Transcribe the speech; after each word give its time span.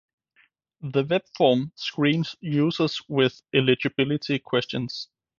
The 0.81 1.03
web 1.03 1.21
form 1.37 1.73
screens 1.75 2.35
users 2.47 3.03
with 3.07 3.39
eligibility 3.53 4.39
questions 4.39 5.09